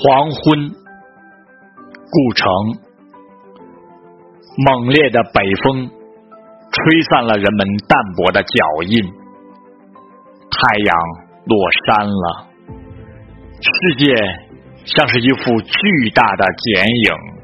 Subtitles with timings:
[0.00, 0.70] 黄昏
[2.10, 2.46] 故城
[4.64, 5.90] 猛烈的北风
[6.70, 9.04] 吹散了人们淡薄的脚印。
[10.50, 10.96] 太阳
[11.46, 12.46] 落山了。
[13.60, 14.14] 世界
[14.84, 17.37] 像是一幅巨大的剪影。